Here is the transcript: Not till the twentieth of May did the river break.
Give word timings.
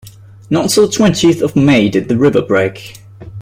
Not 0.49 0.71
till 0.71 0.87
the 0.87 0.91
twentieth 0.91 1.43
of 1.43 1.55
May 1.55 1.87
did 1.87 2.07
the 2.09 2.17
river 2.17 2.41
break. 2.41 2.97